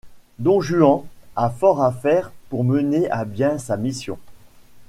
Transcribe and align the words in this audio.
Don 0.39 0.61
Juan 0.61 1.03
a 1.35 1.51
fort 1.51 1.79
à 1.83 1.91
faire 1.91 2.31
pour 2.49 2.63
mener 2.63 3.07
à 3.11 3.23
bien 3.23 3.59
sa 3.59 3.77
mission. 3.77 4.17